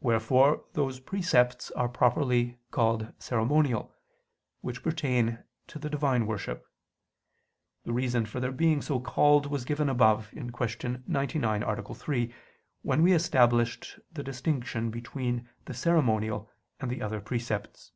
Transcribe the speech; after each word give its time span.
Wherefore 0.00 0.66
those 0.74 1.00
precepts 1.00 1.70
are 1.70 1.88
properly 1.88 2.58
called 2.70 3.10
ceremonial, 3.18 3.94
which 4.60 4.82
pertain 4.82 5.44
to 5.68 5.78
the 5.78 5.88
Divine 5.88 6.26
worship. 6.26 6.66
The 7.84 7.94
reason 7.94 8.26
for 8.26 8.38
their 8.38 8.52
being 8.52 8.82
so 8.82 9.00
called 9.00 9.46
was 9.46 9.64
given 9.64 9.88
above 9.88 10.30
(Q. 10.32 10.52
99, 11.06 11.62
A. 11.62 11.94
3), 11.94 12.34
when 12.82 13.02
we 13.02 13.14
established 13.14 13.98
the 14.12 14.22
distinction 14.22 14.90
between 14.90 15.48
the 15.64 15.72
ceremonial 15.72 16.50
and 16.78 16.90
the 16.90 17.00
other 17.00 17.22
precepts. 17.22 17.92